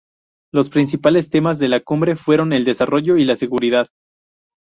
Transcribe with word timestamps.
Los 0.51 0.71
principales 0.71 1.29
temas 1.29 1.59
de 1.59 1.69
la 1.69 1.79
cumbre 1.79 2.15
fueron 2.15 2.53
el 2.53 2.65
desarrollo 2.65 3.17
y 3.17 3.23
la 3.23 3.35
seguridad. 3.35 3.85